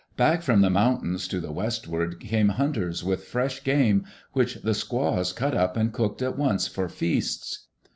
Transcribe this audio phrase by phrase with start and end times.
[0.17, 4.73] Back from the moun tains to die westward came hunters with fresh game, which the
[4.73, 7.67] squaws cut up and cooked at once for feasts.